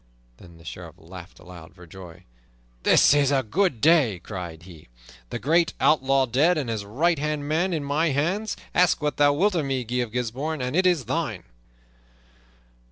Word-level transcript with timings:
Then 0.37 0.57
the 0.57 0.65
Sheriff 0.65 0.95
laughed 0.97 1.37
aloud 1.37 1.75
for 1.75 1.85
joy. 1.85 2.23
"This 2.81 3.13
is 3.13 3.31
a 3.31 3.43
good 3.43 3.81
day!" 3.81 4.17
cried 4.17 4.63
he. 4.63 4.87
"The 5.29 5.37
great 5.37 5.75
outlaw 5.79 6.25
dead 6.25 6.57
and 6.57 6.71
his 6.71 6.83
right 6.83 7.19
hand 7.19 7.47
man 7.47 7.71
in 7.71 7.83
my 7.83 8.07
hands! 8.09 8.57
Ask 8.73 9.03
what 9.03 9.17
thou 9.17 9.33
wilt 9.33 9.53
of 9.53 9.63
me, 9.65 9.83
Guy 9.83 9.97
of 9.97 10.11
Gisbourne, 10.11 10.59
and 10.59 10.75
it 10.75 10.87
is 10.87 11.05
thine!" 11.05 11.43